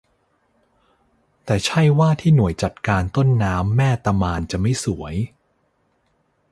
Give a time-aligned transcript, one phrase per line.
[1.45, 5.15] แต่ใช่ว่าที่หน่วยจัดการต้นน้ำแม่ตะมานจะไม่สวย